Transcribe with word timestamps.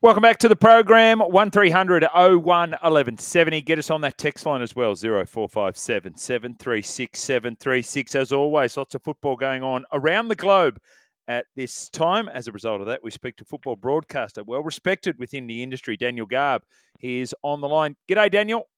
Welcome 0.00 0.22
back 0.22 0.38
to 0.38 0.48
the 0.48 0.54
program. 0.54 1.18
1300 1.18 2.04
01 2.14 2.40
1170. 2.44 3.60
Get 3.62 3.80
us 3.80 3.90
on 3.90 4.00
that 4.02 4.16
text 4.16 4.46
line 4.46 4.62
as 4.62 4.76
well 4.76 4.94
0457 4.94 6.16
736 6.16 7.18
736. 7.18 8.14
As 8.14 8.30
always, 8.30 8.76
lots 8.76 8.94
of 8.94 9.02
football 9.02 9.34
going 9.34 9.64
on 9.64 9.84
around 9.92 10.28
the 10.28 10.36
globe 10.36 10.78
at 11.26 11.46
this 11.56 11.88
time. 11.88 12.28
As 12.28 12.46
a 12.46 12.52
result 12.52 12.80
of 12.80 12.86
that, 12.86 13.02
we 13.02 13.10
speak 13.10 13.34
to 13.38 13.44
football 13.44 13.74
broadcaster, 13.74 14.44
well 14.44 14.62
respected 14.62 15.18
within 15.18 15.48
the 15.48 15.64
industry, 15.64 15.96
Daniel 15.96 16.26
Garb. 16.26 16.62
He 17.00 17.18
is 17.18 17.34
on 17.42 17.60
the 17.60 17.68
line. 17.68 17.96
G'day, 18.08 18.30
Daniel. 18.30 18.68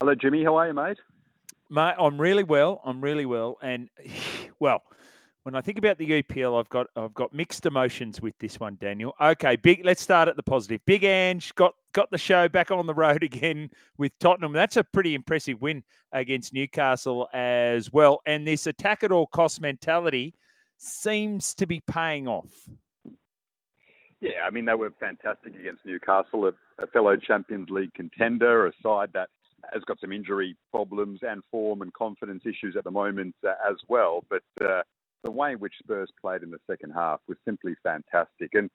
Hello, 0.00 0.16
Jimmy. 0.16 0.42
How 0.42 0.56
are 0.56 0.66
you, 0.66 0.74
mate? 0.74 0.98
Mate, 1.70 1.94
I'm 1.96 2.20
really 2.20 2.42
well. 2.42 2.80
I'm 2.84 3.00
really 3.00 3.24
well. 3.24 3.56
And, 3.62 3.88
well, 4.58 4.82
when 5.44 5.56
I 5.56 5.60
think 5.60 5.78
about 5.78 5.98
the 5.98 6.22
EPL, 6.22 6.58
I've 6.58 6.68
got 6.68 6.86
I've 6.94 7.14
got 7.14 7.32
mixed 7.32 7.66
emotions 7.66 8.20
with 8.20 8.38
this 8.38 8.60
one, 8.60 8.78
Daniel. 8.80 9.14
Okay, 9.20 9.56
big. 9.56 9.84
Let's 9.84 10.00
start 10.00 10.28
at 10.28 10.36
the 10.36 10.42
positive. 10.42 10.80
Big 10.86 11.04
Ange 11.04 11.54
got 11.56 11.74
got 11.92 12.10
the 12.10 12.18
show 12.18 12.48
back 12.48 12.70
on 12.70 12.86
the 12.86 12.94
road 12.94 13.22
again 13.22 13.70
with 13.98 14.12
Tottenham. 14.20 14.52
That's 14.52 14.76
a 14.76 14.84
pretty 14.84 15.14
impressive 15.14 15.60
win 15.60 15.82
against 16.12 16.52
Newcastle 16.52 17.28
as 17.32 17.92
well. 17.92 18.20
And 18.24 18.46
this 18.46 18.66
attack 18.66 19.02
at 19.02 19.10
all 19.10 19.26
cost 19.26 19.60
mentality 19.60 20.34
seems 20.78 21.54
to 21.54 21.66
be 21.66 21.80
paying 21.80 22.28
off. 22.28 22.50
Yeah, 24.20 24.46
I 24.46 24.50
mean 24.50 24.64
they 24.64 24.74
were 24.74 24.92
fantastic 25.00 25.56
against 25.56 25.84
Newcastle, 25.84 26.46
a, 26.46 26.52
a 26.82 26.86
fellow 26.86 27.16
Champions 27.16 27.68
League 27.68 27.92
contender, 27.94 28.68
a 28.68 28.72
side 28.80 29.10
that 29.14 29.28
has 29.72 29.82
got 29.84 29.98
some 30.00 30.12
injury 30.12 30.56
problems 30.70 31.20
and 31.22 31.42
form 31.50 31.82
and 31.82 31.92
confidence 31.94 32.42
issues 32.44 32.76
at 32.76 32.84
the 32.84 32.92
moment 32.92 33.34
uh, 33.44 33.54
as 33.68 33.76
well, 33.88 34.24
but. 34.30 34.42
Uh, 34.64 34.82
the 35.22 35.30
way 35.30 35.52
in 35.52 35.58
which 35.58 35.74
Spurs 35.78 36.10
played 36.20 36.42
in 36.42 36.50
the 36.50 36.60
second 36.68 36.92
half 36.92 37.20
was 37.28 37.38
simply 37.44 37.74
fantastic. 37.82 38.54
And 38.54 38.70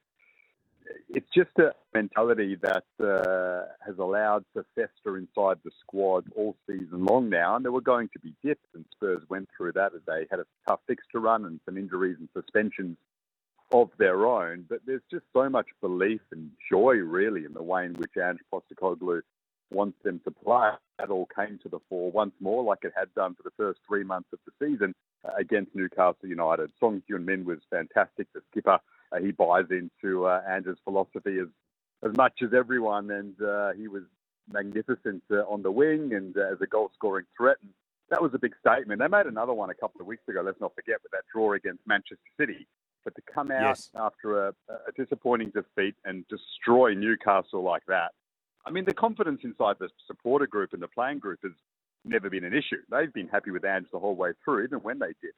it's 1.10 1.28
just 1.36 1.52
a 1.58 1.74
mentality 1.94 2.58
that 2.62 2.84
uh, 3.02 3.66
has 3.86 3.98
allowed 4.00 4.46
to 4.56 4.64
fester 4.76 5.18
inside 5.18 5.58
the 5.64 5.72
squad 5.82 6.26
all 6.36 6.56
season 6.68 7.06
long 7.06 7.30
now. 7.30 7.56
And 7.56 7.66
there 7.66 7.72
were 7.72 7.82
going 7.82 8.10
to 8.14 8.20
be 8.20 8.34
dips, 8.44 8.68
and 8.74 8.86
Spurs 8.92 9.24
went 9.30 9.50
through 9.56 9.74
that 9.74 9.94
as 9.94 10.02
they 10.08 10.28
had 10.30 10.40
a 10.40 10.46
tough 10.68 10.80
fixture 10.88 11.20
run 11.20 11.46
and 11.46 11.60
some 11.66 11.78
injuries 11.78 12.18
and 12.20 12.30
suspensions 12.34 12.98
of 13.72 13.90
their 13.98 14.26
own. 14.26 14.66
But 14.70 14.80
there's 14.86 15.02
just 15.12 15.26
so 15.34 15.50
much 15.50 15.68
belief 15.82 16.22
and 16.32 16.52
joy, 16.72 16.96
really, 16.96 17.44
in 17.46 17.54
the 17.54 17.64
way 17.64 17.86
in 17.86 17.94
which 17.94 18.12
Ange 18.18 18.40
Postecoglou 18.54 19.22
wants 19.70 19.98
them 20.04 20.22
to 20.24 20.32
play. 20.32 20.72
That 21.00 21.10
all 21.10 21.28
came 21.36 21.60
to 21.64 21.70
the 21.70 21.80
fore 21.90 22.12
once 22.12 22.34
more, 22.40 22.64
like 22.64 22.80
it 22.84 22.94
had 22.96 23.14
done 23.14 23.36
for 23.36 23.44
the 23.44 23.52
first 23.58 23.80
three 23.88 24.04
months 24.04 24.30
of 24.32 24.40
the 24.46 24.66
season 24.66 24.96
against 25.38 25.76
Newcastle 25.76 26.28
United. 26.28 26.72
Son 26.80 27.02
Heung-min 27.10 27.46
was 27.46 27.60
fantastic. 27.70 28.28
The 28.34 28.42
skipper, 28.52 28.80
uh, 29.12 29.20
he 29.20 29.32
buys 29.32 29.66
into 29.70 30.26
uh, 30.26 30.42
Ange's 30.50 30.78
philosophy 30.84 31.40
as 31.40 31.48
as 32.04 32.16
much 32.16 32.44
as 32.44 32.54
everyone, 32.54 33.10
and 33.10 33.42
uh, 33.42 33.74
he 33.74 33.88
was 33.88 34.04
magnificent 34.52 35.24
uh, 35.32 35.38
on 35.50 35.64
the 35.64 35.72
wing 35.72 36.14
and 36.14 36.38
uh, 36.38 36.54
as 36.54 36.62
a 36.62 36.68
goal 36.68 36.92
scoring 36.94 37.26
threat. 37.36 37.58
And 37.64 37.72
that 38.10 38.22
was 38.22 38.34
a 38.34 38.40
big 38.40 38.54
statement. 38.60 39.02
They 39.02 39.08
made 39.08 39.26
another 39.26 39.54
one 39.54 39.70
a 39.72 39.74
couple 39.74 40.00
of 40.00 40.08
weeks 40.08 40.24
ago. 40.28 40.42
Let's 40.46 40.62
not 40.62 40.76
forget 40.76 40.98
with 41.02 41.12
that 41.12 41.24
draw 41.34 41.54
against 41.54 41.82
Manchester 41.88 42.18
City. 42.40 42.68
But 43.04 43.16
to 43.16 43.22
come 43.34 43.52
out 43.52 43.62
yes. 43.62 43.90
after 43.96 44.48
a, 44.48 44.54
a 44.70 44.92
disappointing 44.96 45.52
defeat 45.52 45.96
and 46.06 46.26
destroy 46.28 46.94
Newcastle 46.94 47.64
like 47.64 47.86
that, 47.88 48.12
I 48.66 48.70
mean, 48.70 48.86
the 48.86 48.94
confidence 48.94 49.42
inside 49.44 49.78
the 49.80 49.90
supporter 50.06 50.46
group 50.46 50.74
and 50.74 50.82
the 50.82 50.90
playing 50.90 51.20
group 51.20 51.40
is 51.44 51.54
never 52.10 52.30
been 52.30 52.44
an 52.44 52.54
issue. 52.54 52.82
They've 52.90 53.14
been 53.14 53.28
happy 53.28 53.52
with 53.52 53.66
Ange 53.66 53.88
the 53.92 54.00
whole 54.00 54.16
way 54.16 54.32
through, 54.44 54.64
even 54.66 54.80
when 54.80 55.00
they 55.00 55.14
did. 55.22 55.34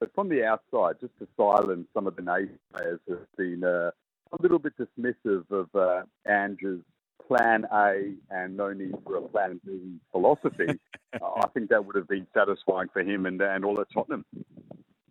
But 0.00 0.14
from 0.14 0.28
the 0.28 0.44
outside, 0.44 0.96
just 1.00 1.18
to 1.18 1.26
silence 1.36 1.88
some 1.92 2.06
of 2.06 2.16
the 2.16 2.22
naysayers 2.22 3.00
who 3.06 3.14
have 3.14 3.36
been 3.36 3.64
uh, 3.64 3.90
a 4.32 4.42
little 4.42 4.58
bit 4.58 4.74
dismissive 4.78 5.50
of 5.50 5.68
uh, 5.74 6.02
Ange's 6.24 6.80
plan 7.26 7.66
A 7.72 8.14
and 8.30 8.56
no 8.56 8.72
need 8.72 8.94
for 9.04 9.16
a 9.16 9.22
plan 9.22 9.60
B 9.64 9.98
philosophy, 10.12 10.78
I 11.14 11.48
think 11.52 11.70
that 11.70 11.84
would 11.84 11.96
have 11.96 12.08
been 12.08 12.26
satisfying 12.32 12.88
for 12.92 13.00
him 13.00 13.26
and, 13.26 13.40
and 13.40 13.64
all 13.64 13.80
at 13.80 13.88
Tottenham. 13.92 14.24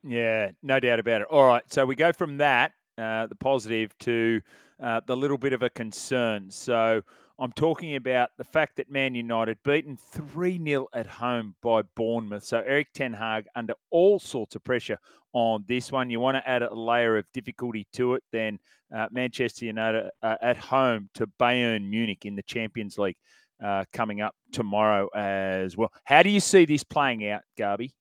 Yeah, 0.03 0.51
no 0.63 0.79
doubt 0.79 0.99
about 0.99 1.21
it. 1.21 1.27
All 1.29 1.45
right, 1.45 1.63
so 1.71 1.85
we 1.85 1.95
go 1.95 2.13
from 2.13 2.37
that, 2.37 2.71
uh, 2.97 3.27
the 3.27 3.35
positive, 3.35 3.97
to 3.99 4.41
uh, 4.81 5.01
the 5.05 5.17
little 5.17 5.37
bit 5.37 5.53
of 5.53 5.63
a 5.63 5.69
concern. 5.69 6.49
So 6.49 7.01
I'm 7.39 7.51
talking 7.51 7.95
about 7.95 8.31
the 8.37 8.43
fact 8.43 8.77
that 8.77 8.89
Man 8.89 9.13
United 9.13 9.59
beaten 9.63 9.97
3 10.11 10.59
0 10.63 10.87
at 10.93 11.05
home 11.05 11.55
by 11.61 11.83
Bournemouth. 11.95 12.43
So 12.43 12.59
Erik 12.59 12.91
Ten 12.93 13.13
Hag 13.13 13.45
under 13.55 13.73
all 13.91 14.19
sorts 14.19 14.55
of 14.55 14.63
pressure 14.63 14.97
on 15.33 15.63
this 15.67 15.91
one. 15.91 16.09
You 16.09 16.19
want 16.19 16.37
to 16.37 16.49
add 16.49 16.63
a 16.63 16.73
layer 16.73 17.17
of 17.17 17.25
difficulty 17.33 17.85
to 17.93 18.15
it, 18.15 18.23
then 18.31 18.57
uh, 18.95 19.07
Manchester 19.11 19.65
United 19.65 20.09
uh, 20.23 20.35
at 20.41 20.57
home 20.57 21.09
to 21.13 21.27
Bayern 21.39 21.89
Munich 21.89 22.25
in 22.25 22.35
the 22.35 22.41
Champions 22.43 22.97
League 22.97 23.17
uh, 23.63 23.85
coming 23.93 24.21
up 24.21 24.35
tomorrow 24.51 25.07
as 25.13 25.77
well. 25.77 25.91
How 26.05 26.23
do 26.23 26.29
you 26.29 26.39
see 26.39 26.65
this 26.65 26.83
playing 26.83 27.27
out, 27.29 27.41
Garby? 27.57 27.93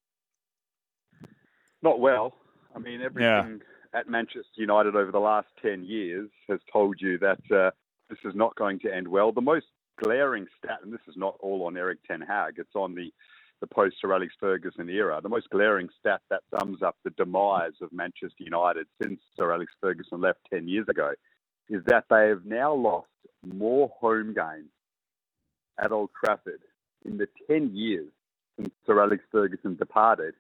Not 1.83 2.01
well. 2.01 2.35
I 2.75 2.79
mean, 2.79 3.03
everything 3.03 3.61
yeah. 3.93 3.99
at 3.99 4.09
Manchester 4.09 4.43
United 4.57 4.97
over 4.97 5.11
the 5.11 5.21
last 5.21 5.49
10 5.61 5.85
years 5.85 6.31
has 6.49 6.61
told 6.73 7.01
you 7.01 7.19
that 7.19 7.41
uh, 7.55 7.71
this 8.09 8.19
is 8.25 8.35
not 8.35 8.55
going 8.57 8.79
to 8.81 8.95
end 8.95 9.09
well. 9.09 9.33
The 9.33 9.41
most 9.41 9.67
glaring 10.03 10.47
stat, 10.59 10.79
and 10.83 10.93
this 10.93 11.01
is 11.09 11.17
not 11.17 11.37
all 11.41 11.67
on 11.67 11.77
Erik 11.77 11.99
Ten 12.07 12.21
Hag, 12.21 12.55
it's 12.59 12.75
on 12.75 12.95
the, 12.95 13.13
the 13.61 13.67
post 13.67 13.97
Sir 14.01 14.13
Alex 14.13 14.35
Ferguson 14.39 14.89
era. 14.89 15.21
The 15.23 15.29
most 15.29 15.51
glaring 15.51 15.89
stat 15.99 16.21
that 16.31 16.43
sums 16.59 16.83
up 16.83 16.97
the 17.05 17.11
demise 17.11 17.81
of 17.81 17.93
Manchester 17.93 18.45
United 18.45 18.87
since 19.03 19.21
Sir 19.37 19.53
Alex 19.53 19.73
Ferguson 19.81 20.21
left 20.21 20.41
10 20.53 20.69
years 20.69 20.87
ago 20.89 21.13
is 21.69 21.83
that 21.87 22.05
they 22.11 22.29
have 22.29 22.45
now 22.45 22.73
lost 22.75 23.09
more 23.45 23.91
home 24.01 24.35
games 24.35 24.71
at 25.79 25.93
Old 25.93 26.11
Trafford 26.25 26.61
in 27.05 27.19
the 27.19 27.29
10 27.49 27.75
years 27.75 28.09
since 28.57 28.71
Sir 28.87 29.03
Alex 29.03 29.23
Ferguson 29.31 29.77
departed 29.77 30.35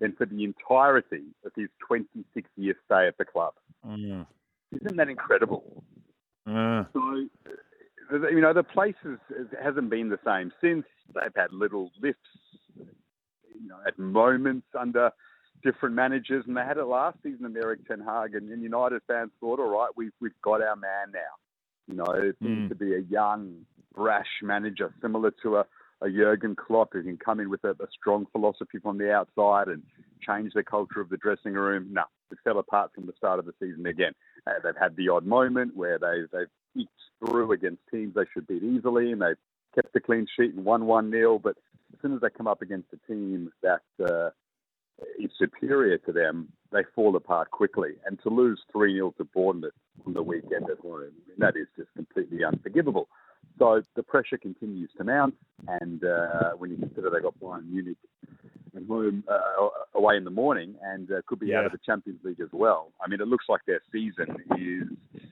than 0.00 0.12
for 0.12 0.26
the 0.26 0.44
entirety 0.44 1.24
of 1.44 1.52
his 1.56 1.68
26 1.86 2.48
year 2.56 2.74
stay 2.84 3.06
at 3.06 3.16
the 3.16 3.24
club. 3.24 3.54
Mm. 3.86 4.26
Isn't 4.72 4.96
that 4.96 5.08
incredible? 5.08 5.84
Uh. 6.46 6.84
So, 6.92 8.28
you 8.30 8.40
know, 8.40 8.52
the 8.52 8.62
place 8.62 8.94
is, 9.04 9.18
hasn't 9.62 9.90
been 9.90 10.08
the 10.08 10.18
same 10.24 10.52
since. 10.60 10.84
They've 11.14 11.34
had 11.34 11.52
little 11.52 11.90
lifts, 12.00 12.20
you 12.76 13.68
know, 13.68 13.78
at 13.86 13.98
moments 13.98 14.66
under 14.78 15.10
different 15.64 15.94
managers, 15.94 16.44
and 16.46 16.56
they 16.56 16.60
had 16.62 16.76
it 16.76 16.84
last 16.84 17.18
season 17.22 17.46
under 17.46 17.60
Erik 17.60 17.86
Ten 17.88 18.00
Hag, 18.00 18.34
and, 18.34 18.50
and 18.50 18.62
United 18.62 19.02
fans 19.08 19.30
thought, 19.40 19.58
all 19.58 19.70
right, 19.70 19.90
we've, 19.96 20.12
we've 20.20 20.40
got 20.42 20.62
our 20.62 20.76
man 20.76 21.12
now. 21.12 21.20
You 21.88 21.94
know, 21.94 22.12
it 22.12 22.36
seems 22.40 22.66
mm. 22.66 22.68
to 22.68 22.74
be 22.74 22.94
a 22.94 23.00
young, 23.00 23.62
brash 23.94 24.26
manager, 24.42 24.92
similar 25.00 25.32
to 25.42 25.56
a, 25.56 25.66
a 26.02 26.10
Jurgen 26.10 26.54
Klopp 26.54 26.92
who 26.92 27.02
can 27.02 27.16
come 27.16 27.40
in 27.40 27.50
with 27.50 27.64
a, 27.64 27.70
a 27.70 27.88
strong 27.98 28.26
philosophy 28.32 28.78
from 28.82 28.98
the 28.98 29.12
outside 29.12 29.68
and 29.68 29.82
change 30.20 30.52
the 30.54 30.62
culture 30.62 31.00
of 31.00 31.08
the 31.08 31.16
dressing 31.16 31.54
room. 31.54 31.88
No, 31.90 32.02
it 32.30 32.38
fell 32.44 32.58
apart 32.58 32.90
from 32.94 33.06
the 33.06 33.12
start 33.16 33.38
of 33.38 33.46
the 33.46 33.54
season 33.60 33.86
again. 33.86 34.12
Uh, 34.46 34.52
they've 34.62 34.76
had 34.76 34.96
the 34.96 35.08
odd 35.08 35.26
moment 35.26 35.76
where 35.76 35.98
they, 35.98 36.22
they've 36.32 36.46
eked 36.76 36.90
through 37.18 37.52
against 37.52 37.82
teams 37.90 38.14
they 38.14 38.24
should 38.32 38.46
beat 38.46 38.62
easily, 38.62 39.12
and 39.12 39.20
they've 39.20 39.36
kept 39.74 39.92
the 39.92 40.00
clean 40.00 40.26
sheet 40.36 40.54
and 40.54 40.64
won 40.64 40.86
1 40.86 41.10
0. 41.10 41.38
But 41.38 41.56
as 41.92 42.00
soon 42.00 42.14
as 42.14 42.20
they 42.20 42.30
come 42.30 42.46
up 42.46 42.62
against 42.62 42.88
a 42.92 43.12
team 43.12 43.50
that 43.62 43.82
uh, 44.02 44.30
is 45.18 45.30
superior 45.38 45.98
to 45.98 46.12
them, 46.12 46.48
they 46.72 46.82
fall 46.94 47.14
apart 47.16 47.50
quickly. 47.50 47.92
And 48.06 48.20
to 48.22 48.28
lose 48.28 48.60
3 48.72 48.94
0 48.94 49.14
to 49.18 49.24
Bournemouth 49.24 49.72
on 50.06 50.12
the 50.12 50.22
weekend 50.22 50.70
at 50.70 50.78
home, 50.78 51.12
that 51.38 51.56
is 51.56 51.66
just 51.76 51.88
completely 51.94 52.44
unforgivable. 52.44 53.08
So 53.58 53.80
the 53.94 54.02
pressure 54.02 54.36
continues 54.36 54.90
to 54.98 55.04
mount, 55.04 55.34
and 55.66 56.04
uh, 56.04 56.50
when 56.58 56.70
you 56.70 56.76
consider 56.76 57.08
they 57.08 57.20
got 57.20 57.38
Bayern 57.40 57.70
Munich 57.70 57.96
at 58.76 58.86
home 58.86 59.24
uh, 59.28 59.68
away 59.94 60.16
in 60.16 60.24
the 60.24 60.30
morning 60.30 60.74
and 60.82 61.10
uh, 61.10 61.20
could 61.26 61.40
be 61.40 61.48
yeah. 61.48 61.58
out 61.58 61.66
of 61.66 61.72
the 61.72 61.78
Champions 61.84 62.20
League 62.24 62.40
as 62.40 62.48
well. 62.52 62.92
I 63.02 63.08
mean, 63.08 63.20
it 63.20 63.28
looks 63.28 63.46
like 63.48 63.62
their 63.66 63.80
season 63.92 64.36
is 64.58 65.22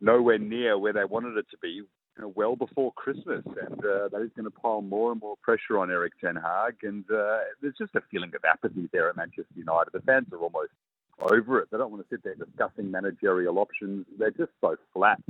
nowhere 0.00 0.38
near 0.38 0.78
where 0.78 0.92
they 0.92 1.04
wanted 1.04 1.36
it 1.36 1.46
to 1.50 1.58
be. 1.60 1.68
You 1.68 2.22
know, 2.22 2.32
well 2.34 2.56
before 2.56 2.92
Christmas, 2.94 3.44
and 3.44 3.78
uh, 3.84 4.08
that 4.08 4.22
is 4.22 4.30
going 4.34 4.44
to 4.44 4.50
pile 4.50 4.80
more 4.80 5.12
and 5.12 5.20
more 5.20 5.36
pressure 5.42 5.78
on 5.78 5.90
Erik 5.90 6.14
Ten 6.18 6.34
Hag. 6.34 6.76
And 6.82 7.04
uh, 7.10 7.40
there's 7.60 7.76
just 7.76 7.94
a 7.94 8.00
feeling 8.10 8.32
of 8.34 8.42
apathy 8.42 8.88
there 8.90 9.10
at 9.10 9.16
Manchester 9.16 9.44
United. 9.54 9.90
The 9.92 10.00
fans 10.00 10.26
are 10.32 10.38
almost 10.38 10.72
over 11.20 11.60
it. 11.60 11.68
They 11.70 11.76
don't 11.76 11.90
want 11.90 12.02
to 12.02 12.08
sit 12.08 12.24
there 12.24 12.34
discussing 12.34 12.90
managerial 12.90 13.58
options. 13.58 14.06
They're 14.18 14.30
just 14.30 14.52
so 14.62 14.76
flat. 14.94 15.20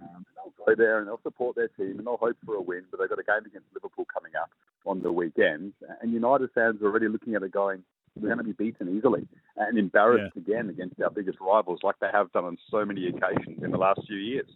Um, 0.00 0.24
they'll 0.36 0.52
go 0.64 0.74
there 0.76 0.98
and 1.00 1.08
they'll 1.08 1.20
support 1.24 1.56
their 1.56 1.68
team 1.68 1.98
and 1.98 2.06
they'll 2.06 2.16
hope 2.16 2.36
for 2.46 2.54
a 2.54 2.60
win, 2.62 2.84
but 2.90 3.00
they've 3.00 3.08
got 3.08 3.18
a 3.18 3.24
game 3.24 3.46
against 3.46 3.66
Liverpool 3.74 4.06
coming 4.12 4.32
up 4.40 4.50
on 4.88 5.02
the 5.02 5.12
weekend. 5.12 5.74
And 6.00 6.12
United 6.12 6.50
fans 6.54 6.80
are 6.82 6.86
already 6.86 7.08
looking 7.08 7.34
at 7.34 7.42
it 7.42 7.52
going, 7.52 7.82
we're 8.16 8.34
going 8.34 8.38
to 8.38 8.44
be 8.44 8.52
beaten 8.52 8.96
easily 8.96 9.28
and 9.56 9.78
embarrassed 9.78 10.32
yeah. 10.34 10.42
again 10.42 10.70
against 10.70 11.00
our 11.00 11.10
biggest 11.10 11.38
rivals, 11.40 11.80
like 11.82 11.96
they 12.00 12.08
have 12.12 12.32
done 12.32 12.44
on 12.44 12.58
so 12.70 12.84
many 12.84 13.06
occasions 13.08 13.62
in 13.62 13.70
the 13.70 13.78
last 13.78 14.00
few 14.06 14.16
years. 14.16 14.48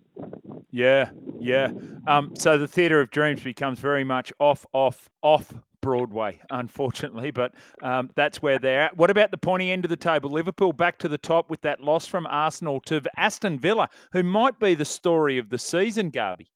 Yeah, 0.70 1.10
yeah. 1.38 1.70
Um, 2.06 2.34
so 2.36 2.58
the 2.58 2.66
theatre 2.66 3.00
of 3.00 3.10
dreams 3.10 3.42
becomes 3.42 3.78
very 3.78 4.04
much 4.04 4.32
off, 4.40 4.66
off, 4.72 5.08
off 5.22 5.52
Broadway, 5.80 6.40
unfortunately, 6.50 7.30
but 7.30 7.52
um, 7.82 8.10
that's 8.14 8.40
where 8.40 8.58
they're 8.58 8.82
at. 8.82 8.96
What 8.96 9.10
about 9.10 9.32
the 9.32 9.38
pointy 9.38 9.70
end 9.70 9.84
of 9.84 9.90
the 9.90 9.96
table? 9.96 10.30
Liverpool 10.30 10.72
back 10.72 10.96
to 10.98 11.08
the 11.08 11.18
top 11.18 11.50
with 11.50 11.60
that 11.62 11.80
loss 11.80 12.06
from 12.06 12.26
Arsenal 12.28 12.80
to 12.82 13.02
Aston 13.16 13.58
Villa, 13.58 13.88
who 14.12 14.22
might 14.22 14.58
be 14.58 14.74
the 14.74 14.84
story 14.84 15.38
of 15.38 15.50
the 15.50 15.58
season, 15.58 16.10
Garby. 16.10 16.48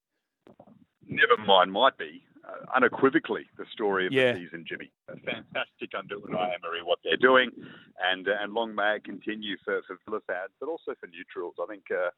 Never 1.08 1.37
mind, 1.44 1.73
might 1.73 1.99
be. 1.99 2.25
Uh, 2.46 2.64
unequivocally 2.76 3.44
the 3.58 3.64
story 3.72 4.06
of 4.06 4.12
yeah. 4.12 4.32
the 4.32 4.38
season, 4.38 4.64
Jimmy. 4.69 4.90
Fantastic 5.08 5.90
under 5.98 6.16
Unai 6.16 6.54
Emery 6.54 6.82
what 6.84 7.00
they're 7.02 7.16
doing, 7.16 7.50
and 8.12 8.28
uh, 8.28 8.32
and 8.40 8.52
long 8.52 8.72
may 8.72 8.96
it 8.96 9.04
continue 9.04 9.56
for, 9.64 9.82
for 9.87 9.98
Villa 10.06 10.20
fans, 10.28 10.50
but 10.60 10.69
also 10.69 10.94
for 11.00 11.08
neutrals. 11.08 11.54
I 11.60 11.66
think 11.66 11.82
uh, 11.90 12.10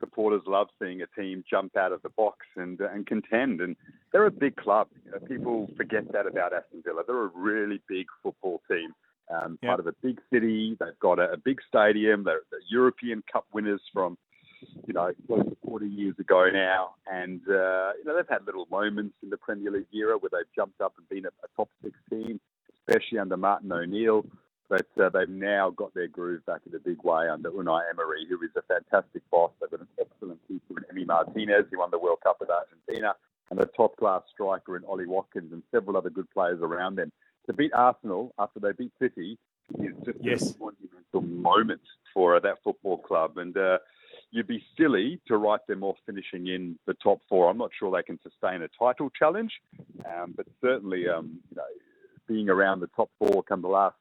supporters 0.00 0.42
love 0.46 0.68
seeing 0.82 1.02
a 1.02 1.06
team 1.18 1.44
jump 1.48 1.76
out 1.76 1.92
of 1.92 2.02
the 2.02 2.08
box 2.10 2.38
and 2.56 2.80
uh, 2.80 2.88
and 2.92 3.06
contend. 3.06 3.60
And 3.60 3.76
they're 4.12 4.26
a 4.26 4.30
big 4.30 4.56
club. 4.56 4.88
You 5.04 5.12
know, 5.12 5.18
people 5.26 5.70
forget 5.76 6.10
that 6.12 6.26
about 6.26 6.52
Aston 6.52 6.82
Villa. 6.84 7.02
They're 7.06 7.24
a 7.24 7.30
really 7.34 7.80
big 7.88 8.06
football 8.22 8.60
team. 8.68 8.92
Um, 9.30 9.58
Part 9.64 9.78
of 9.78 9.86
a 9.86 9.94
big 10.02 10.20
city. 10.32 10.76
They've 10.80 10.98
got 11.00 11.20
a, 11.20 11.32
a 11.32 11.36
big 11.36 11.58
stadium. 11.68 12.24
They're, 12.24 12.40
they're, 12.50 12.60
European 12.68 13.22
Cup 13.32 13.44
winners 13.52 13.80
from, 13.92 14.18
you 14.86 14.94
know, 14.94 15.12
close 15.26 15.44
to 15.44 15.56
40 15.66 15.86
years 15.86 16.14
ago 16.18 16.48
now. 16.52 16.94
And, 17.10 17.40
uh, 17.48 17.92
you 17.98 18.04
know, 18.04 18.16
they've 18.16 18.28
had 18.28 18.46
little 18.46 18.66
moments 18.70 19.14
in 19.22 19.30
the 19.30 19.36
Premier 19.36 19.70
League 19.70 19.86
era 19.92 20.16
where 20.18 20.30
they've 20.32 20.54
jumped 20.54 20.80
up 20.80 20.94
and 20.98 21.08
been 21.08 21.26
a, 21.26 21.28
a 21.28 21.48
top 21.56 21.68
six 21.82 21.96
team, 22.08 22.40
especially 22.86 23.18
under 23.18 23.36
Martin 23.36 23.72
O'Neill. 23.72 24.24
But 24.68 24.86
uh, 25.02 25.08
they've 25.08 25.28
now 25.28 25.70
got 25.70 25.94
their 25.94 26.06
groove 26.06 26.46
back 26.46 26.60
in 26.64 26.74
a 26.76 26.78
big 26.78 27.02
way 27.02 27.28
under 27.28 27.50
Unai 27.50 27.82
Emery, 27.90 28.24
who 28.28 28.40
is 28.42 28.50
a 28.56 28.62
fantastic 28.62 29.22
boss. 29.30 29.50
They've 29.60 29.70
got 29.70 29.80
an 29.80 29.88
excellent 30.00 30.38
keeper 30.46 30.74
in 30.78 30.96
Emi 30.96 31.06
Martinez, 31.06 31.66
who 31.70 31.80
won 31.80 31.90
the 31.90 31.98
World 31.98 32.18
Cup 32.22 32.36
with 32.38 32.50
Argentina, 32.50 33.16
and 33.50 33.60
a 33.60 33.66
top 33.66 33.96
class 33.96 34.22
striker 34.32 34.76
in 34.76 34.84
Ollie 34.84 35.06
Watkins 35.06 35.52
and 35.52 35.64
several 35.72 35.96
other 35.96 36.10
good 36.10 36.30
players 36.30 36.60
around 36.62 36.94
them. 36.94 37.10
To 37.46 37.52
beat 37.52 37.72
Arsenal 37.74 38.32
after 38.38 38.60
they 38.60 38.70
beat 38.70 38.92
City 39.00 39.38
is 39.78 39.94
just 40.04 40.18
yes. 40.20 40.54
a 40.54 40.58
monumental 40.58 41.22
moment 41.22 41.80
for 42.14 42.36
uh, 42.36 42.40
that 42.40 42.58
football 42.62 42.98
club. 42.98 43.38
And 43.38 43.56
uh, 43.56 43.78
you'd 44.30 44.46
be 44.46 44.62
silly 44.78 45.20
to 45.26 45.36
write 45.36 45.66
them 45.66 45.82
off 45.82 45.96
finishing 46.06 46.48
in 46.48 46.78
the 46.86 46.94
top 46.94 47.20
four. 47.28 47.50
I'm 47.50 47.58
not 47.58 47.70
sure 47.78 47.90
they 47.90 48.02
can 48.02 48.18
sustain 48.22 48.62
a 48.62 48.68
title 48.78 49.10
challenge, 49.10 49.52
um, 50.06 50.34
but 50.36 50.46
certainly, 50.60 51.08
um, 51.08 51.40
you 51.50 51.56
know, 51.56 51.62
being 52.28 52.48
around 52.48 52.80
the 52.80 52.90
top 52.94 53.10
four 53.18 53.42
come 53.42 53.62
the 53.62 53.68
last 53.68 53.96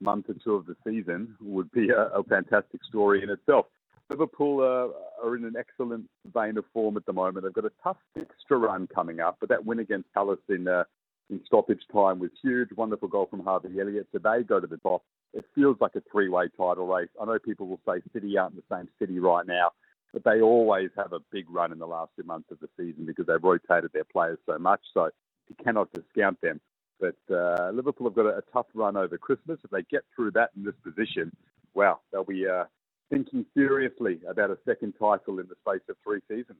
month 0.00 0.26
or 0.28 0.34
two 0.42 0.54
of 0.54 0.66
the 0.66 0.76
season 0.84 1.36
would 1.40 1.70
be 1.72 1.90
a, 1.90 2.06
a 2.18 2.24
fantastic 2.24 2.82
story 2.84 3.22
in 3.22 3.30
itself. 3.30 3.66
Liverpool 4.08 4.60
uh, 4.60 5.24
are 5.24 5.36
in 5.36 5.44
an 5.44 5.54
excellent 5.56 6.08
vein 6.34 6.58
of 6.58 6.64
form 6.72 6.96
at 6.96 7.06
the 7.06 7.12
moment. 7.12 7.44
They've 7.44 7.52
got 7.52 7.64
a 7.64 7.72
tough 7.82 7.98
extra 8.18 8.58
run 8.58 8.88
coming 8.92 9.20
up, 9.20 9.36
but 9.38 9.48
that 9.50 9.64
win 9.64 9.78
against 9.78 10.12
Palace 10.12 10.40
in 10.48 10.66
uh, 10.66 10.84
in 11.30 11.40
stoppage 11.46 11.82
time 11.92 12.18
was 12.18 12.30
huge. 12.42 12.70
Wonderful 12.76 13.08
goal 13.08 13.28
from 13.30 13.44
Harvey 13.44 13.80
Elliott. 13.80 14.08
So 14.10 14.18
they 14.18 14.42
go 14.42 14.58
to 14.58 14.66
the 14.66 14.78
top. 14.78 15.02
It 15.32 15.44
feels 15.54 15.76
like 15.80 15.94
a 15.94 16.02
three-way 16.10 16.48
title 16.56 16.86
race. 16.86 17.08
I 17.20 17.24
know 17.24 17.38
people 17.38 17.66
will 17.66 17.80
say 17.86 18.02
City 18.12 18.36
aren't 18.36 18.54
in 18.54 18.62
the 18.68 18.76
same 18.76 18.88
City 18.98 19.18
right 19.20 19.46
now, 19.46 19.70
but 20.12 20.24
they 20.24 20.40
always 20.40 20.90
have 20.96 21.12
a 21.12 21.20
big 21.30 21.46
run 21.48 21.72
in 21.72 21.78
the 21.78 21.86
last 21.86 22.10
two 22.16 22.24
months 22.24 22.50
of 22.50 22.58
the 22.60 22.68
season 22.76 23.06
because 23.06 23.26
they've 23.26 23.42
rotated 23.42 23.92
their 23.92 24.04
players 24.04 24.38
so 24.46 24.58
much. 24.58 24.80
So 24.92 25.10
you 25.48 25.56
cannot 25.62 25.88
discount 25.92 26.40
them. 26.40 26.60
But 26.98 27.16
uh, 27.34 27.70
Liverpool 27.72 28.08
have 28.08 28.16
got 28.16 28.26
a, 28.26 28.38
a, 28.38 28.42
tough 28.52 28.66
run 28.74 28.96
over 28.96 29.16
Christmas. 29.16 29.58
If 29.64 29.70
they 29.70 29.82
get 29.90 30.02
through 30.14 30.32
that 30.32 30.50
in 30.56 30.64
this 30.64 30.74
position, 30.84 31.34
wow, 31.74 32.00
they'll 32.12 32.24
be 32.24 32.46
uh, 32.46 32.64
thinking 33.08 33.46
seriously 33.54 34.20
about 34.28 34.50
a 34.50 34.58
second 34.66 34.94
title 34.98 35.38
in 35.38 35.46
the 35.48 35.54
space 35.66 35.82
of 35.88 35.96
three 36.04 36.20
seasons. 36.28 36.58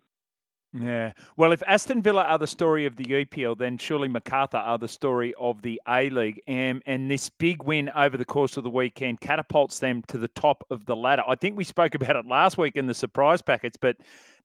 Yeah. 0.72 1.12
Well, 1.36 1.50
if 1.50 1.62
Aston 1.66 2.00
Villa 2.00 2.22
are 2.22 2.38
the 2.38 2.46
story 2.46 2.86
of 2.86 2.94
the 2.94 3.04
EPL, 3.04 3.58
then 3.58 3.76
surely 3.76 4.06
Macarthur 4.06 4.58
are 4.58 4.78
the 4.78 4.86
story 4.86 5.34
of 5.38 5.62
the 5.62 5.80
A 5.88 6.08
League. 6.10 6.40
And, 6.46 6.80
and 6.86 7.10
this 7.10 7.28
big 7.28 7.64
win 7.64 7.90
over 7.96 8.16
the 8.16 8.24
course 8.24 8.56
of 8.56 8.62
the 8.62 8.70
weekend 8.70 9.20
catapults 9.20 9.80
them 9.80 10.02
to 10.08 10.18
the 10.18 10.28
top 10.28 10.64
of 10.70 10.86
the 10.86 10.94
ladder. 10.94 11.24
I 11.26 11.34
think 11.34 11.56
we 11.56 11.64
spoke 11.64 11.96
about 11.96 12.14
it 12.14 12.26
last 12.26 12.56
week 12.56 12.76
in 12.76 12.86
the 12.86 12.94
surprise 12.94 13.42
packets, 13.42 13.76
but 13.80 13.96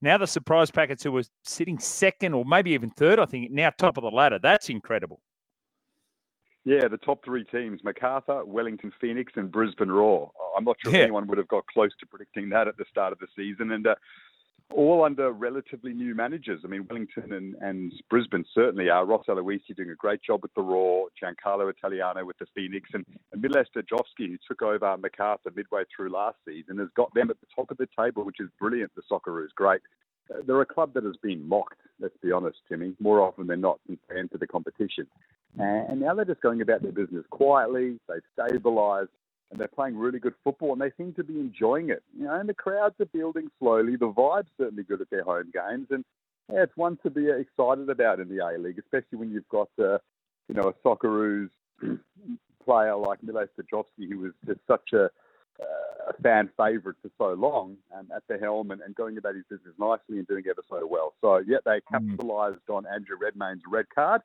now 0.02 0.18
the 0.18 0.26
surprise 0.26 0.70
packets 0.70 1.04
who 1.04 1.12
were 1.12 1.24
sitting 1.44 1.78
second 1.78 2.34
or 2.34 2.44
maybe 2.44 2.72
even 2.72 2.90
third, 2.90 3.20
I 3.20 3.26
think, 3.26 3.52
now 3.52 3.70
top 3.70 3.96
of 3.96 4.02
the 4.02 4.10
ladder. 4.10 4.40
That's 4.40 4.68
incredible. 4.68 5.20
Yeah, 6.64 6.88
the 6.88 6.98
top 6.98 7.24
three 7.24 7.44
teams 7.44 7.84
Macarthur, 7.84 8.44
Wellington 8.44 8.92
Phoenix, 9.00 9.32
and 9.36 9.52
Brisbane 9.52 9.88
Roar. 9.88 10.32
I'm 10.58 10.64
not 10.64 10.76
sure 10.82 10.92
yeah. 10.92 10.98
if 10.98 11.04
anyone 11.04 11.28
would 11.28 11.38
have 11.38 11.46
got 11.46 11.64
close 11.68 11.92
to 12.00 12.06
predicting 12.06 12.48
that 12.48 12.66
at 12.66 12.76
the 12.76 12.84
start 12.90 13.12
of 13.12 13.20
the 13.20 13.28
season. 13.36 13.70
And 13.70 13.86
uh, 13.86 13.94
all 14.74 15.04
under 15.04 15.30
relatively 15.30 15.92
new 15.92 16.14
managers. 16.14 16.60
I 16.64 16.68
mean, 16.68 16.86
Wellington 16.88 17.32
and, 17.32 17.54
and 17.60 17.92
Brisbane 18.10 18.44
certainly 18.54 18.90
are. 18.90 19.06
Ross 19.06 19.26
Aloisi 19.28 19.74
doing 19.76 19.90
a 19.90 19.94
great 19.94 20.22
job 20.22 20.42
with 20.42 20.52
the 20.54 20.62
Roar, 20.62 21.08
Giancarlo 21.22 21.70
Italiano 21.70 22.24
with 22.24 22.38
the 22.38 22.46
Phoenix, 22.54 22.90
and, 22.92 23.06
and 23.32 23.42
Sterjovski, 23.42 24.28
who 24.28 24.36
took 24.46 24.62
over 24.62 24.96
Macarthur 24.96 25.50
midway 25.54 25.82
through 25.94 26.10
last 26.10 26.36
season, 26.46 26.78
has 26.78 26.88
got 26.96 27.12
them 27.14 27.30
at 27.30 27.40
the 27.40 27.46
top 27.54 27.70
of 27.70 27.76
the 27.76 27.88
table, 27.98 28.24
which 28.24 28.40
is 28.40 28.48
brilliant. 28.58 28.92
The 28.96 29.02
Socceroos, 29.10 29.54
great. 29.54 29.80
Uh, 30.30 30.38
they're 30.46 30.60
a 30.60 30.66
club 30.66 30.92
that 30.94 31.04
has 31.04 31.16
been 31.22 31.48
mocked, 31.48 31.78
let's 32.00 32.16
be 32.22 32.32
honest, 32.32 32.58
Jimmy, 32.68 32.94
more 33.00 33.20
often 33.20 33.46
than 33.46 33.60
not 33.60 33.78
since 33.86 34.00
they 34.08 34.18
entered 34.18 34.40
the 34.40 34.46
competition. 34.46 35.06
And 35.58 36.00
now 36.00 36.14
they're 36.14 36.26
just 36.26 36.42
going 36.42 36.60
about 36.60 36.82
their 36.82 36.92
business 36.92 37.24
quietly. 37.30 37.98
They've 38.08 38.20
stabilised 38.38 39.08
and 39.50 39.60
they're 39.60 39.68
playing 39.68 39.96
really 39.96 40.18
good 40.18 40.34
football 40.42 40.72
and 40.72 40.80
they 40.80 40.92
seem 40.96 41.12
to 41.14 41.24
be 41.24 41.38
enjoying 41.38 41.90
it. 41.90 42.02
You 42.16 42.24
know, 42.24 42.34
and 42.34 42.48
the 42.48 42.54
crowds 42.54 42.96
are 43.00 43.06
building 43.06 43.48
slowly. 43.58 43.96
The 43.96 44.12
vibe's 44.12 44.50
certainly 44.58 44.82
good 44.82 45.00
at 45.00 45.10
their 45.10 45.24
home 45.24 45.52
games. 45.52 45.86
And 45.90 46.04
yeah, 46.52 46.62
it's 46.62 46.76
one 46.76 46.98
to 47.02 47.10
be 47.10 47.28
excited 47.28 47.88
about 47.88 48.20
in 48.20 48.28
the 48.28 48.44
A 48.44 48.58
League, 48.58 48.78
especially 48.78 49.18
when 49.18 49.30
you've 49.30 49.48
got, 49.48 49.68
uh, 49.78 49.98
you 50.48 50.54
know, 50.54 50.72
a 50.72 50.88
Socceroos 50.88 51.50
player 52.64 52.96
like 52.96 53.22
Milos 53.22 53.48
Sterjovski, 53.58 54.08
who 54.08 54.18
was 54.18 54.32
just 54.46 54.60
such 54.66 54.92
a 54.92 55.10
a 56.08 56.12
fan 56.22 56.48
favourite 56.56 56.96
for 57.02 57.10
so 57.18 57.32
long 57.32 57.76
um, 57.96 58.06
at 58.14 58.22
the 58.28 58.38
helm 58.38 58.70
and, 58.70 58.80
and, 58.80 58.94
going 58.94 59.18
about 59.18 59.34
his 59.34 59.44
business 59.48 59.74
nicely 59.78 60.18
and 60.18 60.26
doing 60.26 60.44
ever 60.48 60.62
so 60.68 60.86
well. 60.86 61.14
So, 61.20 61.38
yeah, 61.38 61.58
they 61.64 61.80
mm. 61.80 61.82
capitalised 61.90 62.68
on 62.70 62.84
Andrew 62.86 63.16
Redmayne's 63.20 63.62
red 63.68 63.86
card 63.94 64.22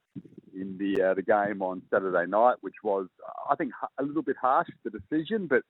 in 0.54 0.78
the 0.78 1.02
uh, 1.02 1.14
the 1.14 1.22
game 1.22 1.62
on 1.62 1.82
Saturday 1.92 2.30
night, 2.30 2.56
which 2.62 2.76
was, 2.84 3.08
I 3.50 3.56
think, 3.56 3.72
a 4.00 4.04
little 4.04 4.22
bit 4.22 4.36
harsh, 4.42 4.68
the 4.84 4.90
decision, 4.90 5.48
but 5.48 5.64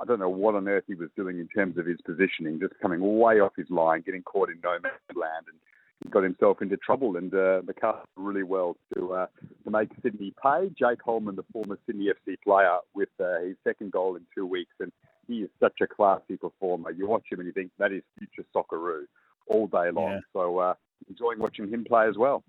I 0.00 0.04
don't 0.04 0.18
know 0.18 0.28
what 0.28 0.54
on 0.54 0.68
earth 0.68 0.84
he 0.86 0.94
was 0.94 1.10
doing 1.16 1.38
in 1.38 1.48
terms 1.48 1.78
of 1.78 1.86
his 1.86 1.98
positioning, 2.04 2.60
just 2.60 2.74
coming 2.80 3.18
way 3.18 3.40
off 3.40 3.52
his 3.56 3.70
line, 3.70 4.02
getting 4.04 4.22
caught 4.22 4.50
in 4.50 4.60
no 4.62 4.72
man's 4.82 5.14
land, 5.14 5.46
and 5.48 5.58
he 6.02 6.10
got 6.10 6.22
himself 6.22 6.60
into 6.60 6.76
trouble. 6.76 7.16
And 7.16 7.32
uh, 7.34 7.62
Macarthur 7.66 8.04
really 8.16 8.42
well 8.42 8.76
to 8.94 9.14
uh, 9.14 9.26
to 9.64 9.70
make 9.70 9.90
Sydney 10.02 10.34
pay. 10.42 10.70
Jake 10.78 11.02
Hollman, 11.04 11.36
the 11.36 11.44
former 11.52 11.78
Sydney 11.86 12.06
FC 12.06 12.36
player, 12.42 12.78
with 12.94 13.08
uh, 13.20 13.40
his 13.40 13.56
second 13.64 13.92
goal 13.92 14.16
in 14.16 14.22
two 14.34 14.46
weeks, 14.46 14.74
and 14.80 14.92
he 15.26 15.38
is 15.38 15.50
such 15.60 15.80
a 15.82 15.86
classy 15.86 16.36
performer. 16.36 16.90
You 16.90 17.06
watch 17.08 17.24
him 17.30 17.40
and 17.40 17.46
you 17.46 17.52
think 17.52 17.70
that 17.78 17.92
is 17.92 18.02
future 18.18 18.46
Socceroo 18.54 19.02
all 19.48 19.66
day 19.66 19.90
long. 19.90 20.12
Yeah. 20.12 20.20
So 20.32 20.58
uh, 20.58 20.74
enjoying 21.08 21.38
watching 21.38 21.68
him 21.68 21.84
play 21.84 22.08
as 22.08 22.16
well. 22.16 22.44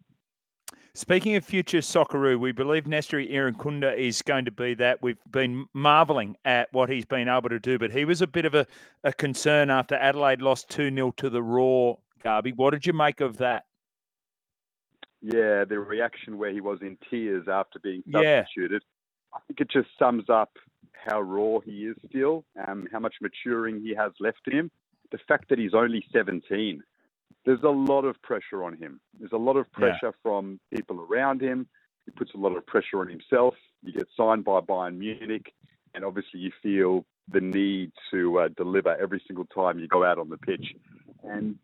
Speaking 0.97 1.35
of 1.35 1.45
future 1.45 1.77
Socceroo, 1.77 2.39
we 2.39 2.51
believe 2.51 2.85
Nestory 2.85 3.31
Irankunda 3.31 3.95
is 3.95 4.23
going 4.23 4.45
to 4.45 4.51
be 4.51 4.73
that. 4.73 4.99
We've 4.99 5.19
been 5.29 5.67
marvelling 5.71 6.35
at 6.43 6.73
what 6.73 6.89
he's 6.89 7.05
been 7.05 7.29
able 7.29 7.49
to 7.49 7.59
do, 7.59 7.77
but 7.77 7.91
he 7.91 8.03
was 8.03 8.23
a 8.23 8.25
bit 8.25 8.45
of 8.45 8.55
a, 8.55 8.65
a 9.03 9.13
concern 9.13 9.69
after 9.69 9.93
Adelaide 9.93 10.41
lost 10.41 10.69
2 10.71 10.91
0 10.91 11.11
to 11.17 11.29
the 11.29 11.43
Roar, 11.43 11.99
Garby. 12.23 12.53
What 12.53 12.71
did 12.71 12.87
you 12.87 12.93
make 12.93 13.21
of 13.21 13.37
that? 13.37 13.65
Yeah, 15.21 15.65
the 15.65 15.77
reaction 15.77 16.39
where 16.39 16.51
he 16.51 16.61
was 16.61 16.79
in 16.81 16.97
tears 17.11 17.45
after 17.47 17.77
being 17.77 18.01
substituted. 18.11 18.81
Yeah. 18.81 19.37
I 19.37 19.39
think 19.45 19.61
it 19.61 19.69
just 19.69 19.89
sums 19.99 20.29
up 20.29 20.49
how 20.93 21.21
raw 21.21 21.59
he 21.59 21.85
is 21.85 21.95
still, 22.09 22.43
um, 22.67 22.87
how 22.91 22.97
much 22.97 23.13
maturing 23.21 23.81
he 23.81 23.93
has 23.93 24.13
left 24.19 24.41
in 24.47 24.57
him. 24.57 24.71
The 25.11 25.19
fact 25.27 25.49
that 25.49 25.59
he's 25.59 25.75
only 25.75 26.03
17, 26.11 26.81
there's 27.45 27.63
a 27.63 27.69
lot 27.69 28.03
of 28.03 28.21
pressure 28.21 28.63
on 28.63 28.75
him. 28.75 28.99
There's 29.19 29.31
a 29.31 29.37
lot 29.37 29.55
of 29.55 29.71
pressure 29.71 29.97
yeah. 30.03 30.11
from 30.21 30.59
people 30.73 31.05
around 31.09 31.41
him. 31.41 31.67
He 32.05 32.11
puts 32.11 32.31
a 32.35 32.37
lot 32.37 32.55
of 32.55 32.65
pressure 32.65 32.99
on 32.99 33.07
himself. 33.07 33.53
You 33.83 33.93
get 33.93 34.07
signed 34.15 34.43
by 34.43 34.59
Bayern 34.59 34.97
Munich, 34.97 35.53
and 35.93 36.03
obviously 36.03 36.39
you 36.39 36.51
feel 36.61 37.05
the 37.31 37.41
need 37.41 37.91
to 38.11 38.39
uh, 38.39 38.47
deliver 38.55 38.95
every 38.97 39.21
single 39.27 39.45
time 39.45 39.79
you 39.79 39.87
go 39.87 40.03
out 40.03 40.17
on 40.17 40.29
the 40.29 40.37
pitch. 40.37 40.73
And 41.23 41.57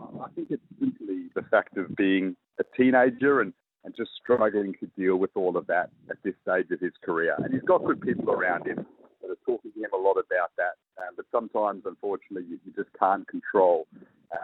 I 0.00 0.28
think 0.34 0.48
it's 0.50 0.62
simply 0.78 1.30
the 1.34 1.42
fact 1.42 1.76
of 1.76 1.94
being 1.96 2.36
a 2.58 2.64
teenager 2.76 3.40
and, 3.40 3.52
and 3.84 3.94
just 3.96 4.10
struggling 4.22 4.74
to 4.80 4.86
deal 4.96 5.16
with 5.16 5.30
all 5.34 5.56
of 5.56 5.66
that 5.66 5.90
at 6.10 6.16
this 6.22 6.34
stage 6.42 6.70
of 6.70 6.80
his 6.80 6.92
career. 7.04 7.34
And 7.38 7.52
he's 7.52 7.62
got 7.62 7.84
good 7.84 8.00
people 8.00 8.30
around 8.30 8.66
him 8.66 8.86
that 9.22 9.30
are 9.30 9.38
talking 9.46 9.72
to 9.72 9.78
him 9.78 9.90
a 9.92 9.96
lot 9.96 10.12
about 10.12 10.50
that. 10.56 10.74
Um, 10.98 11.14
but 11.16 11.26
sometimes, 11.32 11.82
unfortunately, 11.86 12.48
you, 12.48 12.58
you 12.64 12.72
just 12.76 12.90
can't 12.98 13.26
control 13.26 13.86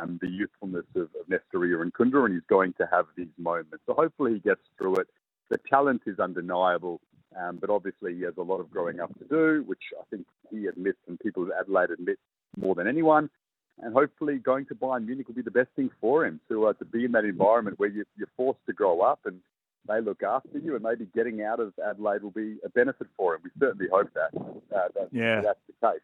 um, 0.01 0.19
the 0.21 0.29
youthfulness 0.29 0.85
of, 0.95 1.03
of 1.03 1.27
Nestory 1.31 1.71
Irankunda, 1.71 2.25
and 2.25 2.35
he's 2.35 2.43
going 2.49 2.73
to 2.75 2.89
have 2.91 3.07
these 3.17 3.29
moments. 3.39 3.85
So 3.87 3.95
hopefully 3.95 4.35
he 4.35 4.41
gets 4.41 4.61
through 4.79 4.97
it. 4.97 5.09
The 5.51 5.59
talent 5.71 6.03
is 6.07 6.19
undeniable, 6.19 7.01
um, 7.41 7.59
but 7.61 7.71
obviously 7.71 8.15
he 8.15 8.23
has 8.23 8.35
a 8.37 8.43
lot 8.43 8.61
of 8.61 8.71
growing 8.71 9.01
up 9.01 9.17
to 9.19 9.25
do, 9.25 9.65
which 9.67 9.83
I 9.99 10.03
think 10.11 10.27
he 10.51 10.67
admits 10.67 10.99
and 11.07 11.19
people 11.21 11.47
at 11.47 11.61
Adelaide 11.61 11.91
admit 11.91 12.19
more 12.57 12.75
than 12.75 12.89
anyone. 12.89 13.31
And 13.79 13.93
hopefully 13.93 14.39
going 14.39 14.65
to 14.67 14.75
Bayern 14.75 15.05
Munich 15.05 15.29
will 15.29 15.35
be 15.35 15.43
the 15.43 15.51
best 15.51 15.69
thing 15.77 15.91
for 16.01 16.25
him 16.25 16.41
to 16.49 16.69
uh, 16.69 16.73
to 16.75 16.85
be 16.87 17.05
in 17.05 17.13
that 17.13 17.27
environment 17.27 17.79
where 17.79 17.91
you, 17.91 18.05
you're 18.17 18.31
forced 18.35 18.65
to 18.67 18.73
grow 18.73 19.03
up 19.03 19.21
and 19.27 19.39
they 19.87 20.01
look 20.01 20.23
after 20.23 20.59
you, 20.59 20.75
and 20.75 20.83
maybe 20.83 21.07
getting 21.15 21.43
out 21.43 21.61
of 21.61 21.73
Adelaide 21.87 22.23
will 22.23 22.31
be 22.31 22.57
a 22.65 22.69
benefit 22.71 23.07
for 23.17 23.35
him. 23.35 23.43
We 23.45 23.51
certainly 23.61 23.87
hope 23.93 24.09
that, 24.15 24.37
uh, 24.75 24.89
that 24.95 25.09
yeah. 25.13 25.43
that's 25.43 25.61
the 25.69 25.87
case. 25.87 26.01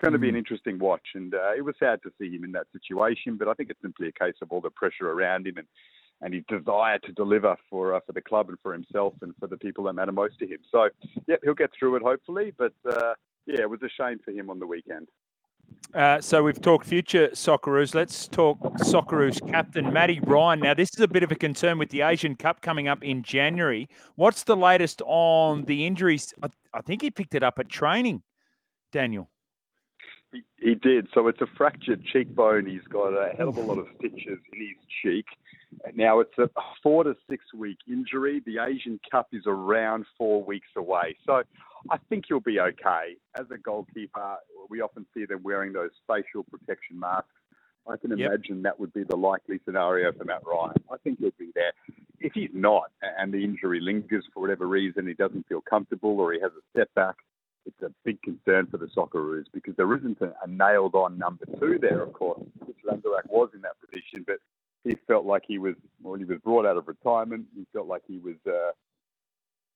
Going 0.00 0.12
to 0.12 0.18
be 0.18 0.28
an 0.28 0.34
mm. 0.34 0.38
interesting 0.38 0.78
watch, 0.78 1.06
and 1.14 1.34
uh, 1.34 1.52
it 1.56 1.62
was 1.62 1.74
sad 1.78 2.00
to 2.04 2.10
see 2.18 2.34
him 2.34 2.44
in 2.44 2.52
that 2.52 2.66
situation. 2.72 3.36
But 3.36 3.48
I 3.48 3.54
think 3.54 3.68
it's 3.68 3.82
simply 3.82 4.08
a 4.08 4.12
case 4.12 4.34
of 4.40 4.50
all 4.50 4.62
the 4.62 4.70
pressure 4.70 5.10
around 5.10 5.46
him 5.46 5.58
and 5.58 5.66
and 6.22 6.34
his 6.34 6.44
desire 6.48 6.98
to 6.98 7.12
deliver 7.12 7.56
for 7.68 7.94
uh, 7.94 8.00
for 8.06 8.12
the 8.12 8.20
club 8.20 8.48
and 8.48 8.58
for 8.62 8.72
himself 8.72 9.14
and 9.22 9.34
for 9.38 9.46
the 9.46 9.56
people 9.56 9.84
that 9.84 9.94
matter 9.94 10.12
most 10.12 10.38
to 10.38 10.46
him. 10.46 10.58
So, 10.70 10.88
yep, 11.26 11.40
he'll 11.42 11.54
get 11.54 11.70
through 11.78 11.96
it 11.96 12.02
hopefully. 12.02 12.52
But 12.56 12.72
uh, 12.88 13.14
yeah, 13.46 13.60
it 13.60 13.70
was 13.70 13.80
a 13.82 13.88
shame 13.88 14.18
for 14.24 14.30
him 14.30 14.50
on 14.50 14.58
the 14.58 14.66
weekend. 14.66 15.08
Uh, 15.94 16.20
so 16.20 16.42
we've 16.42 16.60
talked 16.60 16.86
future 16.86 17.28
Socceroos. 17.28 17.94
Let's 17.94 18.28
talk 18.28 18.58
Socceroos 18.78 19.46
captain 19.50 19.92
Matty 19.92 20.20
Ryan. 20.22 20.60
Now, 20.60 20.74
this 20.74 20.90
is 20.94 21.00
a 21.00 21.08
bit 21.08 21.22
of 21.22 21.32
a 21.32 21.34
concern 21.34 21.78
with 21.78 21.90
the 21.90 22.02
Asian 22.02 22.36
Cup 22.36 22.60
coming 22.60 22.86
up 22.88 23.02
in 23.02 23.22
January. 23.22 23.88
What's 24.16 24.44
the 24.44 24.56
latest 24.56 25.02
on 25.06 25.64
the 25.64 25.86
injuries? 25.86 26.32
I, 26.42 26.48
I 26.74 26.80
think 26.82 27.02
he 27.02 27.10
picked 27.10 27.34
it 27.34 27.42
up 27.42 27.58
at 27.58 27.68
training, 27.68 28.22
Daniel. 28.92 29.30
He, 30.32 30.42
he, 30.58 30.74
did. 30.74 31.08
So 31.12 31.26
it's 31.28 31.40
a 31.40 31.46
fractured 31.56 32.04
cheekbone. 32.04 32.66
He's 32.66 32.86
got 32.88 33.08
a 33.08 33.34
hell 33.36 33.48
of 33.48 33.56
a 33.56 33.60
lot 33.60 33.78
of 33.78 33.86
stitches 33.98 34.38
in 34.52 34.60
his 34.60 34.76
cheek. 35.02 35.26
Now 35.94 36.20
it's 36.20 36.36
a 36.38 36.48
four 36.82 37.04
to 37.04 37.16
six 37.28 37.44
week 37.54 37.78
injury. 37.88 38.42
The 38.44 38.58
Asian 38.58 39.00
Cup 39.10 39.28
is 39.32 39.44
around 39.46 40.06
four 40.16 40.42
weeks 40.42 40.68
away. 40.76 41.16
So 41.26 41.42
I 41.90 41.98
think 42.08 42.26
he'll 42.28 42.40
be 42.40 42.60
okay. 42.60 43.16
As 43.38 43.46
a 43.50 43.58
goalkeeper, 43.58 44.36
we 44.68 44.80
often 44.80 45.06
see 45.14 45.24
them 45.24 45.42
wearing 45.42 45.72
those 45.72 45.90
facial 46.06 46.44
protection 46.44 46.98
masks. 46.98 47.28
I 47.88 47.96
can 47.96 48.16
yep. 48.16 48.28
imagine 48.28 48.62
that 48.62 48.78
would 48.78 48.92
be 48.92 49.04
the 49.04 49.16
likely 49.16 49.58
scenario 49.64 50.12
for 50.12 50.24
Matt 50.24 50.42
Ryan. 50.46 50.76
I 50.92 50.96
think 50.98 51.18
he'll 51.18 51.30
be 51.38 51.50
there. 51.54 51.72
If 52.20 52.32
he's 52.34 52.50
not, 52.52 52.90
and 53.18 53.32
the 53.32 53.42
injury 53.42 53.80
lingers 53.80 54.24
for 54.32 54.40
whatever 54.40 54.66
reason, 54.66 55.06
he 55.06 55.14
doesn't 55.14 55.46
feel 55.48 55.62
comfortable 55.62 56.20
or 56.20 56.32
he 56.32 56.40
has 56.40 56.52
a 56.52 56.78
setback, 56.78 57.16
it's 57.66 57.82
a 57.82 57.92
big 58.04 58.20
concern 58.22 58.66
for 58.66 58.78
the 58.78 58.86
Socceroos 58.86 59.44
because 59.52 59.74
there 59.76 59.94
isn't 59.96 60.20
a, 60.20 60.32
a 60.44 60.48
nailed 60.48 60.94
on 60.94 61.18
number 61.18 61.44
two 61.58 61.78
there, 61.80 62.02
of 62.02 62.12
course. 62.12 62.42
Mitch 62.66 62.76
Langerak 62.86 63.28
was 63.28 63.50
in 63.54 63.60
that 63.62 63.80
position, 63.80 64.24
but 64.26 64.36
he 64.84 64.96
felt 65.06 65.26
like 65.26 65.42
he 65.46 65.58
was, 65.58 65.74
well, 66.02 66.14
he 66.14 66.24
was 66.24 66.38
brought 66.38 66.66
out 66.66 66.76
of 66.76 66.88
retirement. 66.88 67.46
He 67.54 67.66
felt 67.72 67.86
like 67.86 68.02
he 68.06 68.18
was 68.18 68.36
uh, 68.46 68.72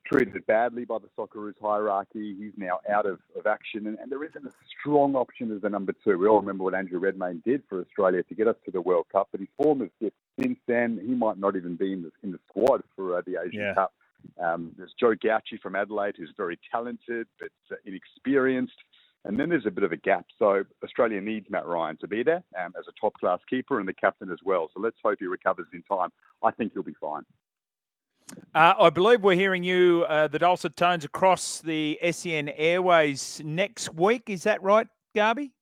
treated 0.06 0.46
badly 0.46 0.84
by 0.84 0.98
the 0.98 1.08
Socceroos 1.16 1.54
hierarchy. 1.60 2.34
He's 2.38 2.52
now 2.56 2.80
out 2.90 3.06
of, 3.06 3.18
of 3.38 3.46
action, 3.46 3.86
and, 3.86 3.98
and, 3.98 4.10
there 4.10 4.24
isn't 4.24 4.46
a 4.46 4.50
strong 4.80 5.14
option 5.14 5.54
as 5.54 5.62
the 5.62 5.68
number 5.68 5.94
two. 6.04 6.18
We 6.18 6.26
all 6.26 6.40
remember 6.40 6.64
what 6.64 6.74
Andrew 6.74 6.98
Redmayne 6.98 7.42
did 7.44 7.62
for 7.68 7.80
Australia 7.80 8.22
to 8.22 8.34
get 8.34 8.48
us 8.48 8.56
to 8.64 8.70
the 8.70 8.80
World 8.80 9.06
Cup, 9.12 9.28
but 9.30 9.40
his 9.40 9.48
form 9.56 9.80
has 9.80 9.90
dipped 10.00 10.16
since 10.40 10.58
then. 10.66 11.00
He 11.04 11.14
might 11.14 11.38
not 11.38 11.56
even 11.56 11.76
be 11.76 11.92
in 11.92 12.02
the, 12.02 12.10
in 12.22 12.32
the 12.32 12.38
squad 12.48 12.82
for 12.96 13.18
uh, 13.18 13.22
the 13.26 13.40
Asian 13.44 13.60
yeah. 13.60 13.74
Cup. 13.74 13.92
Um, 14.42 14.72
there's 14.76 14.94
Joe 14.98 15.14
Gauci 15.14 15.60
from 15.62 15.76
Adelaide, 15.76 16.14
who's 16.18 16.32
very 16.36 16.58
talented 16.70 17.26
but 17.38 17.50
uh, 17.70 17.76
inexperienced. 17.84 18.76
And 19.26 19.40
then 19.40 19.48
there's 19.48 19.66
a 19.66 19.70
bit 19.70 19.84
of 19.84 19.92
a 19.92 19.96
gap. 19.96 20.26
So 20.38 20.64
Australia 20.82 21.20
needs 21.20 21.46
Matt 21.48 21.66
Ryan 21.66 21.96
to 21.98 22.08
be 22.08 22.22
there 22.22 22.42
um, 22.62 22.74
as 22.78 22.84
a 22.88 22.92
top 23.00 23.14
class 23.14 23.40
keeper 23.48 23.80
and 23.80 23.88
the 23.88 23.94
captain 23.94 24.30
as 24.30 24.38
well. 24.44 24.68
So 24.74 24.80
let's 24.80 24.96
hope 25.02 25.16
he 25.18 25.26
recovers 25.26 25.66
in 25.72 25.82
time. 25.82 26.10
I 26.42 26.50
think 26.50 26.74
he'll 26.74 26.82
be 26.82 26.94
fine. 27.00 27.22
Uh, 28.54 28.74
I 28.78 28.90
believe 28.90 29.22
we're 29.22 29.34
hearing 29.34 29.64
you, 29.64 30.04
uh, 30.08 30.28
the 30.28 30.38
dulcet 30.38 30.76
tones 30.76 31.04
across 31.04 31.60
the 31.60 31.98
SEN 32.10 32.50
airways 32.50 33.40
next 33.44 33.94
week. 33.94 34.24
Is 34.28 34.42
that 34.44 34.62
right, 34.62 34.86
Garby? 35.14 35.52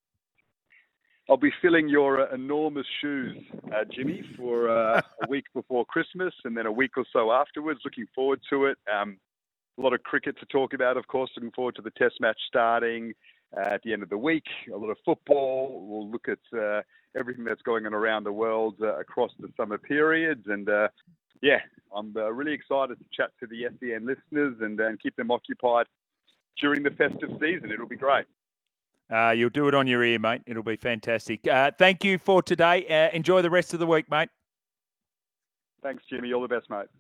I'll 1.29 1.37
be 1.37 1.53
filling 1.63 1.89
your 1.89 2.21
uh, 2.21 2.35
enormous 2.35 2.87
shoes, 3.01 3.37
uh, 3.73 3.85
Jimmy, 3.91 4.23
for 4.37 4.69
uh, 4.69 5.01
a 5.23 5.29
week 5.29 5.45
before 5.55 5.85
Christmas 5.85 6.35
and 6.45 6.57
then 6.57 6.67
a 6.67 6.73
week 6.73 6.97
or 6.97 7.05
so 7.13 7.31
afterwards. 7.31 7.81
Looking 7.85 8.07
forward 8.15 8.41
to 8.51 8.67
it. 8.67 8.79
Um, 8.93 9.19
a 9.79 9.83
lot 9.83 9.95
of 9.95 10.03
cricket 10.03 10.39
to 10.41 10.47
talk 10.47 10.75
about, 10.75 10.97
of 10.97 11.07
course. 11.07 11.31
Looking 11.37 11.53
forward 11.53 11.77
to 11.77 11.83
the 11.83 11.93
Test 11.93 12.17
match 12.21 12.39
starting 12.49 13.15
uh, 13.57 13.69
at 13.69 13.83
the 13.83 13.93
end 13.93 14.03
of 14.03 14.11
the 14.11 14.19
week. 14.19 14.45
A 14.73 14.77
lot 14.77 14.91
of 14.91 14.97
football. 15.05 15.87
We'll 15.87 16.11
look 16.11 16.27
at 16.29 16.59
uh, 16.59 16.83
everything 17.17 17.45
that's 17.45 17.63
going 17.63 17.87
on 17.87 17.95
around 17.95 18.25
the 18.25 18.33
world 18.33 18.75
uh, 18.83 18.99
across 18.99 19.31
the 19.39 19.49
summer 19.57 19.79
periods. 19.79 20.43
And 20.47 20.69
yeah, 21.41 21.61
I'm 21.95 22.13
really 22.15 22.53
excited 22.53 22.99
to 22.99 23.05
chat 23.13 23.31
to 23.41 23.47
the 23.47 23.69
SEN 23.79 24.07
listeners 24.07 24.57
and, 24.61 24.79
and 24.81 25.01
keep 25.01 25.15
them 25.17 25.31
occupied 25.31 25.87
during 26.61 26.83
the 26.83 26.91
festive 26.91 27.31
season. 27.41 27.71
It'll 27.73 27.89
be 27.89 27.97
great. 27.97 28.27
Uh, 29.13 29.31
you'll 29.31 29.51
do 29.51 29.69
it 29.69 29.75
on 29.75 29.87
your 29.87 30.03
ear, 30.03 30.19
mate. 30.19 30.43
It'll 30.47 30.63
be 30.63 30.77
fantastic. 30.77 31.47
Uh, 31.47 31.71
thank 31.79 32.03
you 32.03 32.19
for 32.19 32.43
today. 32.43 32.87
Uh, 32.87 33.15
enjoy 33.15 33.43
the 33.43 33.51
rest 33.51 33.75
of 33.75 33.81
the 33.81 33.87
week, 33.87 34.11
mate. 34.11 34.31
Thanks, 35.83 36.03
Jimmy. 36.09 36.33
All 36.33 36.41
the 36.41 36.49
best, 36.49 36.71
mate. 36.71 36.87